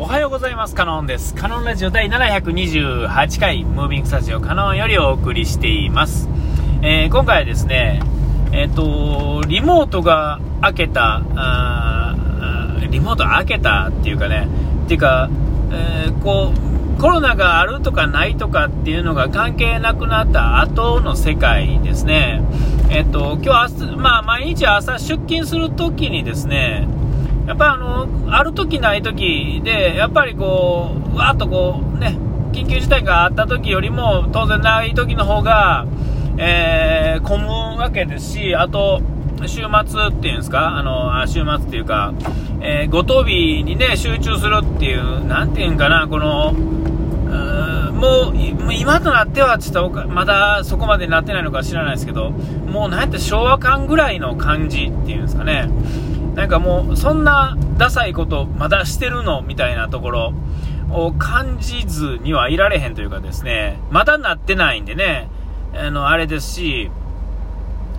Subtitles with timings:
[0.00, 0.74] おはようございます。
[0.74, 1.34] カノンです。
[1.34, 6.26] カノンラジオ第728回、ムービングスタジオカノンよりお送りしています。
[6.80, 8.00] えー、今回はですね、
[8.50, 12.16] えっ、ー、と、リモートが明けた、あ
[12.90, 14.48] リモート明けたっていうかね、
[14.86, 15.28] っていうか、
[15.70, 16.54] えー、こ
[16.96, 22.42] う、コロナがあるとかないとかっていうのが関係なくなった後の世界ですね。
[22.88, 26.88] えっ、と、今日明日、まあ毎日朝出勤するときにですね、
[27.50, 32.16] やっぱあの、ある時ない時で、やっぱりこう、わーっとこう、ね、
[32.52, 35.84] 緊急事態があった時よりも、当然ない時の方が、
[36.38, 39.02] えー、混むわけですし、あと、
[39.46, 42.14] 週末っていうんですか、あの、週末っていうか、
[42.60, 55.68] えー、ご当日にね、集中するっていう、なんていうんかな、この、もう今となってはちょっとまだそこまでなってないのか知らないですけど、もうなんやって昭和感ぐらいの感じっていうんですかね。
[56.34, 60.34] なんかもう、そんなダサいことまだしてるのみたいなところ
[60.90, 65.28] を感じずにはいられへんというかですね、まだなってないんでね、
[65.74, 66.90] あの、あれですし、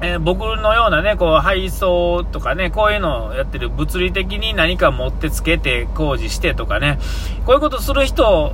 [0.04, 6.98] えー、僕のようなね、こう、配送とかね、こういうのをやってる物理的に何か持ってつけて工事してとかね、
[7.45, 8.52] こういうことする人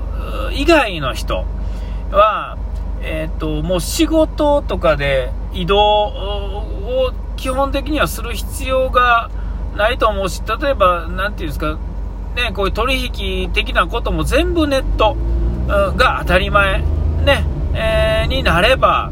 [0.51, 1.45] 以外の人
[2.11, 2.57] は、
[3.01, 9.29] えっ、と、もう仕事とかで移動を基本的にはする必要が
[9.77, 11.77] ないと思うし、例えば、なんていうんですか、
[12.35, 13.11] ね、こういう取
[13.43, 15.15] 引的なことも全部ネット
[15.67, 16.79] が当たり前、
[17.23, 19.11] ね、えー、になれば、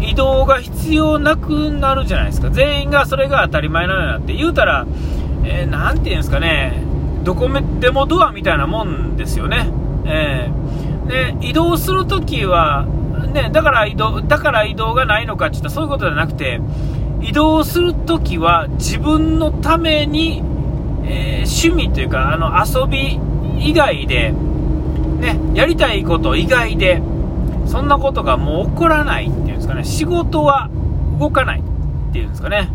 [0.00, 2.50] 移動が必要なくなるじゃないですか。
[2.50, 4.86] 全員がそれが当たり前なのよって言うたら、
[5.44, 6.82] えー、なんていうんですかね、
[7.22, 7.48] どこ
[7.80, 9.70] でもドアみたいなもんですよね。
[10.06, 12.86] えー、で、移動するときは、
[13.32, 16.60] ね、だから移動、だから移動がないのかって言ったらそういうことじゃなくて、
[17.30, 20.42] 移動するときは自分のために、
[21.04, 23.20] えー、趣味というかあの遊び
[23.64, 27.00] 以外で、ね、やりたいこと以外で
[27.68, 29.84] そんなことがもう起こらないっていうんですかね。
[29.84, 30.70] 仕事は
[31.20, 32.68] 動かないっていうんですかね、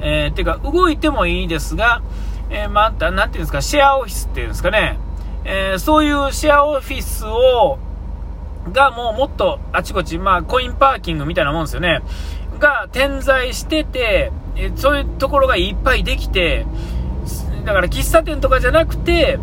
[0.00, 2.00] えー、っていうか動いてもいいですが、
[2.48, 4.98] えー、また何ていうんですかシェアオフィスっていうんですかね、
[5.44, 7.78] えー、そういうシェアオフィスを
[8.72, 12.00] がもうもっとあちこち、まあ、コインパーキングみたいなもんですよね。
[12.62, 16.64] が点在してて、えそういうところがいっぱいできて、
[17.64, 19.40] だから喫茶店とかじゃなくて、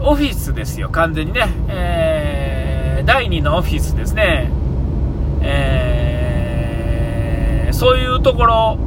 [0.00, 1.48] オフィスですよ、完全にね。
[1.68, 4.48] えー、第2のオフィスですね。
[5.42, 8.78] えー、そういうところ、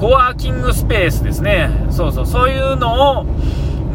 [0.00, 1.68] コワーキングスペースですね。
[1.90, 3.26] そうそう、そういうのを、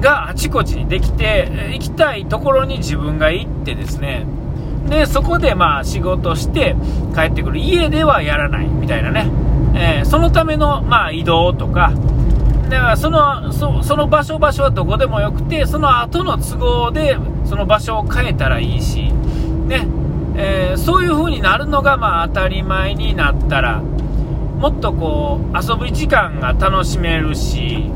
[0.01, 4.27] があちこちにできて、行きたいところに自分が行ってですね、
[4.89, 6.75] で、そこでまあ仕事して
[7.15, 7.59] 帰ってくる。
[7.59, 9.29] 家ではやらないみたいなね。
[9.75, 11.93] えー、そのためのまあ移動とか、
[12.69, 19.11] だからそのそその場所場所はどこでもよくて、その後の都合でその場所を変えたらいいし、
[19.67, 19.87] ね、
[20.35, 27.89] えー、そういう風になるのがまあ当たり前になったら、もっとこう遊ぶ時間が楽しめるし、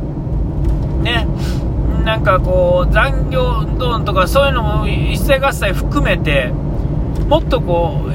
[1.02, 1.28] ね、
[2.04, 6.52] なんかこう残業どんとかそういうのも一切合切含めて、
[7.28, 8.12] もっとこう、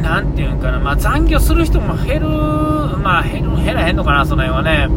[0.00, 4.88] なんていうんかな、まあ、残業する人も減る、まあ、減る、減らへんのかな、その辺はね。
[4.88, 4.92] う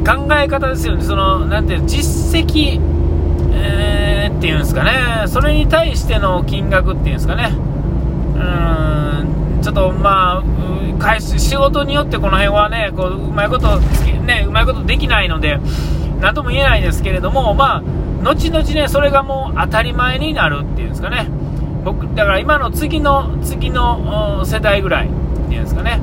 [0.00, 2.80] ん、考え方ですよね、その、なんていう実績、
[3.52, 7.52] えー、っていうんですかね、それに対しての金額っていうんですかね。
[7.54, 10.42] うん、ちょっとまあ、
[10.98, 13.78] 返す、仕事によってこの辺はね、こう、うまいこと、
[14.26, 15.58] ね、うまいことできないので、
[16.20, 17.82] なんとも言えないですけれども、まあ、
[18.22, 21.28] 後々ね、それがもう当たり前になるっていうんですかね。
[21.84, 25.10] 僕、だから今の次の、次の世代ぐらいっ
[25.48, 26.00] ていうんですかね。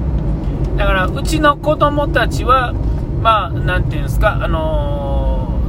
[0.78, 2.74] だから、うちの子供たちは、
[3.22, 5.60] まあ、なんていうんですか、あの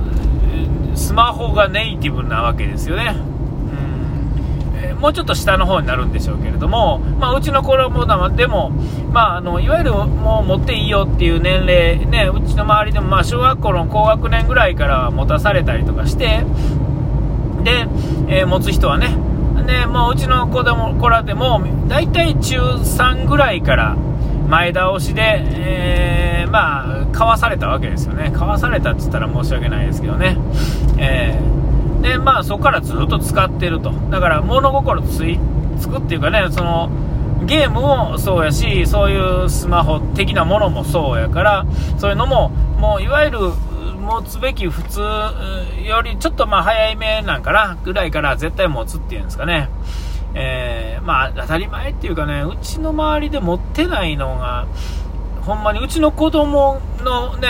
[0.93, 3.17] ー、スマホがネイティブなわけですよね。
[5.01, 8.71] もうちょっと下の方になるんでしょうけれども、まあ、うちの子供でも、
[9.13, 16.45] まあ、あのいわゆるもう持っていいよっていう年齢、ね、うちの周りでも、まあ、小学校の高学年ぐらいから持たされたりとかして、
[17.63, 17.87] で、
[18.29, 19.17] えー、持つ人はね、
[19.69, 23.97] で、もううちの子供子らでも、大体中3ぐらいから
[24.49, 28.33] 前倒しで、えー、まあ、買わされたわけですよね。
[28.35, 30.39] 買わされたって言ったら申し訳ないですけどね。
[30.97, 33.93] えー、で、まあ、そこからずっと使ってると。
[34.11, 35.39] だから、物心つい、
[35.79, 36.89] つくっていうかね、その、
[37.45, 41.67] ゲームもそうやし、そういうスマホ的なものもそうやから、
[41.99, 42.49] そういうのも、
[42.81, 43.39] もういわゆる
[44.09, 45.01] 持つべき普通
[45.87, 49.69] よりちょっとまあ早い目なんかなぐらいから絶対持つっていうんですかね。
[50.35, 54.67] えー、まあ当たり前っていうかね、うちの周りで持ってないのが、
[55.43, 57.49] ほんまにうちの子供のね、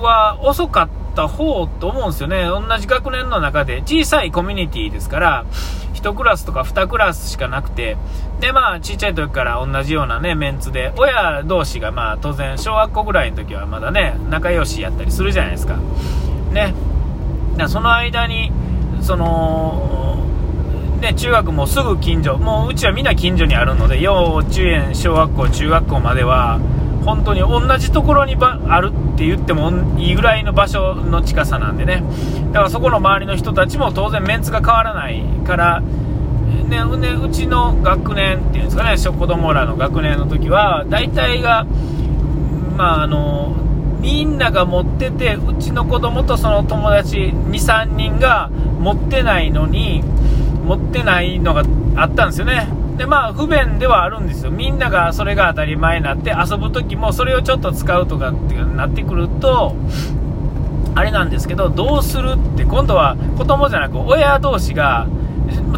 [0.00, 2.44] は遅かったった方と思うんですよね。
[2.44, 5.46] 同じ学年の中で、小さいコミュニティですから、
[5.94, 7.96] 1クラスとか2クラスしかなくて、
[8.38, 15.78] で、まあ、ちっちゃい時から同じようなね、メンツで、親同士がまあ、当然、小学校ぐらいの時はまだね、仲良しやったりするじゃないですか。
[16.52, 16.74] ね。
[17.56, 18.52] だその間に、
[19.00, 20.18] その、
[21.00, 26.60] ね、中学もすぐ近所、もううちはみんな近所にあるので、幼稚園、小学校、中学校までは、
[27.06, 32.02] 本当に同じところにあるって言ってもいいぐらいの場所の近さなんでね、
[32.48, 41.64] だからそこの周りの人たちも当然メンツが変わらないから、ね、ねうちの学年っていうんですかね、子供らの学年の時は、大体が、
[42.76, 43.54] まあ、あの、
[44.00, 48.50] みんなが持ってて、うちの子供とその友達2、3人が
[48.80, 50.02] 持ってないのに、
[50.64, 51.62] 持ってないのが
[51.94, 52.66] あったんですよね。
[52.96, 54.50] で、まあ、不便ではあるんですよ。
[54.50, 59.74] みんながそれが当たり前になって、遊ぶ時もそれをちょっと使うとかってなってくると、
[60.94, 65.06] あれなんですけど、どうするって、今度は子供じゃなく親同士が、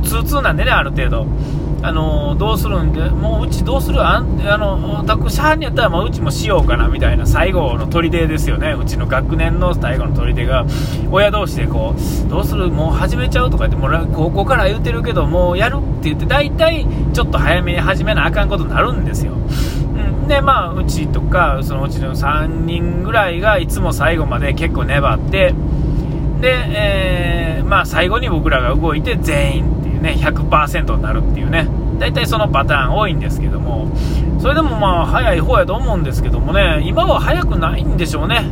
[0.05, 1.27] 通通なんでね、ある程度。
[1.81, 4.05] あのどうするんで、もううちどうする？
[4.05, 10.67] あんあの、タクシャーにやったら、まあ、うちもしようかなみたいな最後の砦ですよね、うちの学年の最後の砦が、
[11.11, 19.35] 親同士でこう、どうする、もう始めちゃうとか言って、もう高校から言ってるけど、もうやるって言って、大体ちょっと早めに始めなあかんことになるんですよ。
[19.35, 19.37] う
[20.25, 25.55] ん、で、まあ、うちとか、そのうちの3人ぐらいがいつも最後まで結構粘って、
[26.41, 31.69] で、えー、まあ、最後に僕らが動いて全員ね、100%になるっていうね、
[31.99, 33.91] 大体そのパターン多いんですけども、
[34.41, 38.45] それでもまあ、早い方やと思うんですけどもね、今は早くないんでしょうね。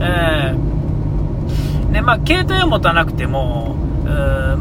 [0.00, 3.76] えー、で、まあ、携帯を持たなくても、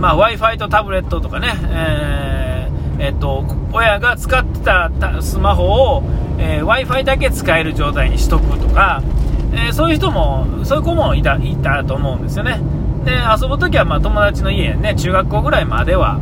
[0.04, 4.92] まあ、Wi-Fi とタブレットとかね、えー、えっと、親が使ってた
[5.22, 6.04] スマホを、
[6.38, 9.02] えー、Wi-Fi だけ使える状態にしとくとか、
[9.54, 12.60] えー、そういう人も、そういう子もいたいたと思うんですよね。
[13.06, 13.12] で、
[13.42, 16.20] 遊ぶときはま友達の家ね、中学校ぐらいまでは、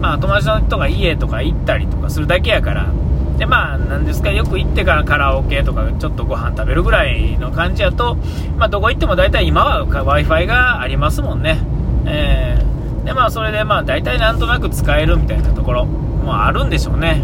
[0.00, 2.92] まあ友達の人が家とか行ったりとかするだけやから、
[3.38, 8.16] でまあ、なんですか、よく行ってからカラオケとか、ちょっとご飯食べるぐらいの感じやと、
[8.56, 11.58] まあ、どこ行っても大体今は Wi-Fi がありますもんね。
[12.06, 17.22] えー、で、まあ、それでまあ、大体なんとなく使えるみたいなところもあるんでしょうね。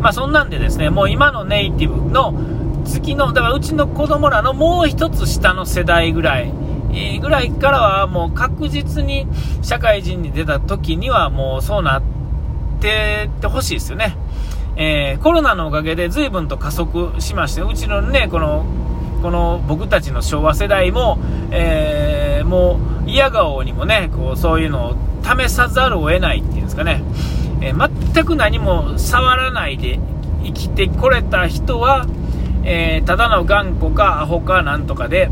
[0.00, 2.34] まあ、そんなんでですね、もう今のネイティブの
[2.86, 6.52] 次の、だからうちの子供らのもう一つ下の世代ぐらい、
[7.20, 9.26] ぐらいからはもう確実に
[9.62, 12.02] 社会人に出た時にはもうそうなっ
[12.80, 14.16] てってほしいですよね。
[14.76, 18.64] えー、コロナのおかげで随分と加速しまして、うちのね、この、
[19.22, 21.18] この僕たちの昭和世代も、
[21.50, 27.02] えー、もう嫌顔にもね、こうそういうのを試さざるを得ないっていうんですかね、
[27.60, 30.00] えー、全く何も触らないで
[30.42, 32.06] 生きてこれた人は、
[32.64, 35.30] え、ただの頑固かアホかなんとかで、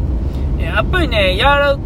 [0.60, 1.78] やっぱりね、やら、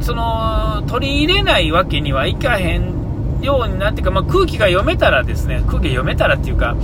[0.00, 3.02] その、取り入れないわけにはいかへん
[3.42, 6.76] ようになってか、まあ、空気が読めたらですね、空気が読めたらっていうか、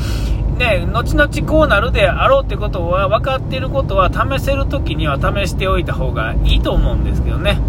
[0.59, 7.61] ね、後々こうなるであろうってことは、分かっていることは、試せるときには試しておいた方がいいと思うんですけどね。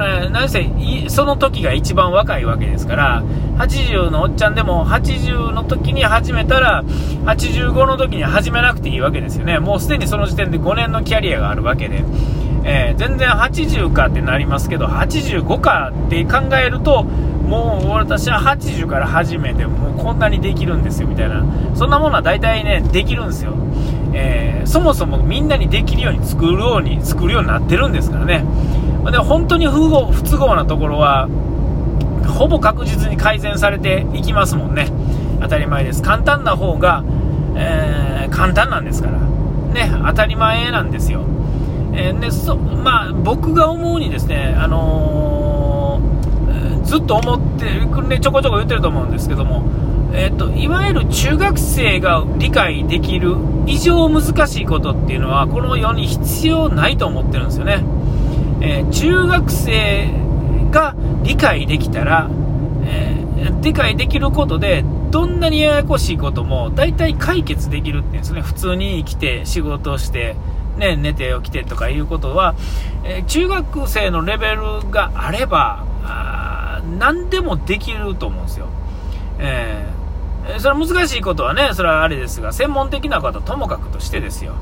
[0.00, 0.64] えー、何せ、
[1.08, 3.22] その時が一番若いわけですから、
[3.58, 6.84] 80のおっちゃんでも、80の時に始めたら、
[7.26, 9.58] 85の時に始めなくていいわけですよね。
[9.58, 12.04] もうすでにその時点で5年のキャリアがあるわけで。
[12.64, 23.54] えー、全然80かってなりますけど、85かって考えると、もう私は80から始めて、もうこんなにできるんですよみたいな、そんなものは大体ね、できるんですよ。
[24.12, 28.44] えー、そもそもみんなにできるように作るように、作るようになってるんですからね。
[29.10, 31.28] で本当に不不都合なところは、
[32.28, 34.88] ほぼ確実に改善されていきますもんね。
[35.40, 36.02] 当たり前です。
[36.02, 37.02] 簡単な方が、
[37.56, 39.18] えー、簡単なんですから。
[39.72, 41.22] ね、当たり前なんですよ。
[41.98, 49.64] えー、でそまあ、僕が思うにですね、あのー、ずっと思って、ね、ちょこちょこ言ってると思うんですけども、
[50.12, 53.34] えーと、いわゆる中学生が理解できる
[53.66, 57.84] 以上難しいことっていうのはこの世に必要ないと思ってるんですよね、
[58.60, 60.14] えー、中学生
[60.70, 62.30] が理解できたら、
[62.84, 68.42] えー、理解できることでどんなにややこしいことも大体解決できるっていうんですね。
[68.42, 70.36] 普通に生きて仕事をして
[70.78, 72.54] ね、寝て起きてとかいうことは、
[73.04, 78.66] えー、中学生のレベルがあれば、あ何でもできると思うんですよ。
[79.38, 84.54] えー、それは難しいことはね、それはあれですが、専門的なことはともかくとしてですよ。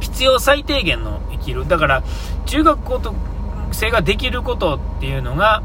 [0.00, 1.66] 必要最低限の生きる。
[1.66, 2.02] だから、
[2.46, 3.14] 中学校
[3.72, 5.62] 生ができることっていうのが、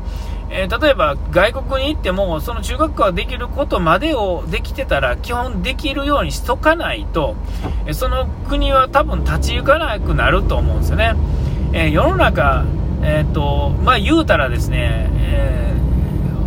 [0.50, 7.36] えー、例えば外国に行っても、その中学校ができることまでをできてたら、基本できるようにしとかないと、
[7.86, 11.16] えその国は多分立ち行かなくなると思うんですよね。
[11.74, 12.66] えー、世の中、
[13.04, 15.74] えーとまあ、言うたらですね、え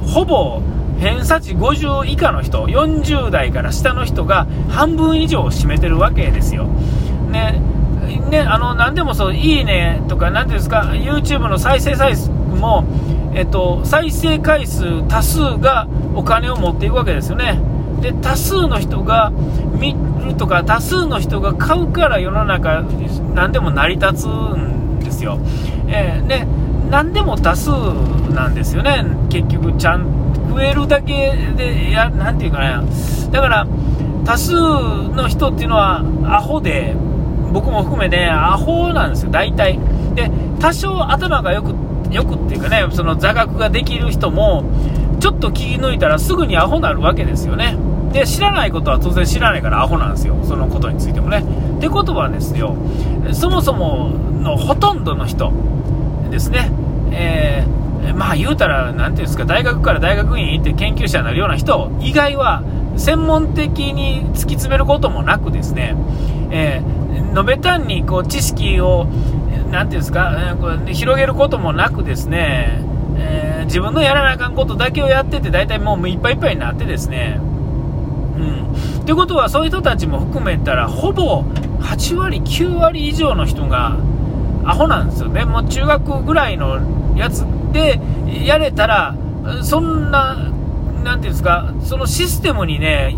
[0.02, 0.62] ー、ほぼ
[0.99, 6.64] 偏差値50以下の人、40代から下の人が半分以上を占めてるわけですよ。
[7.30, 7.61] ね、
[8.30, 12.85] ね、あの、何でもそう、いいねとか、なんていうんですか、YouTube の再生サイズも、
[13.34, 17.60] えっと、再生回数多数がお金を持っていくわけですよね。
[18.00, 19.30] で、多数の人が
[19.78, 19.94] 見
[20.25, 22.82] るとか、多数の人が買うから世の中、
[23.34, 25.38] 何でも成り立つんですよ。
[25.88, 26.46] えー、ね、
[26.90, 27.70] 何でも多数
[28.32, 30.06] なんですよね、結局、ちゃん、
[30.50, 32.82] 増えるだけで、や、なんていうかな。
[33.30, 33.66] だから、
[34.25, 36.94] 多数の人っていうのはアホで、
[37.52, 39.78] 僕も含めね、アホなんですよ、大体。
[40.14, 41.75] で、多少頭がよく、
[42.11, 44.64] よくっていうかね、その座学ができる人も、
[45.21, 47.76] ちょっと気抜いたらすぐにアホになるわけですよね。
[48.12, 50.37] で、知らないことは当然知らないからアホなんですよ。
[50.43, 51.45] そのことについてもね。
[51.79, 52.75] ってことはですよ、
[53.33, 55.52] そもそものほとんどの人
[56.31, 56.71] ですね、
[57.12, 62.62] えー、まあ言うたら、なんていうんですか、大学から大学院行って研究者になるような人以外は、
[62.97, 65.97] 専門的に突き詰めることもなくですね、
[66.50, 67.00] えー、
[67.31, 69.07] 述べ単にこう知識を、
[69.71, 72.83] なていうんですか、これ広げることもなくですね、
[73.17, 79.05] えー、自分のやらなあかんことだけをやってて、大体もういっぱいいっぱいになってですね、うん。
[79.05, 81.43] ということは、そういう人たちも含めたら、ほぼ
[81.81, 83.97] 8割、9割以上の人が、
[84.64, 85.45] アホなんですよね。
[85.45, 86.81] もう中学ぐらいの
[87.17, 88.00] やつで
[88.45, 89.14] やれたら、
[89.62, 90.37] そんな、
[91.02, 93.17] なていうんですか、そのシステムにね、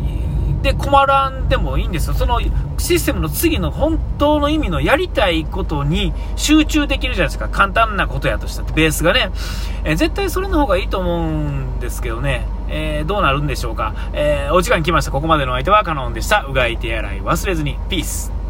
[0.63, 2.15] で困らんでもいいんですよ。
[2.15, 2.41] その
[2.79, 7.49] システムの次の本当の意味のやりたいことに集中できるじゃないですか。
[7.49, 9.31] 簡単なことやとしたって、ベースがね。
[9.85, 12.47] え絶対それの方がいいと思うんですけどね。
[12.69, 13.95] えー、どうなるんでしょうか。
[14.13, 15.11] えー、お時間来ました。
[15.11, 16.43] ここまでの相手はカノンでした。
[16.43, 17.79] うがい手洗い忘れずに。
[17.91, 18.42] ピース。